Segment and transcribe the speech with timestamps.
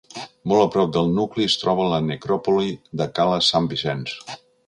[0.51, 4.19] Molt a prop del nucli es troba la necròpoli de Cala Sant Vicenç.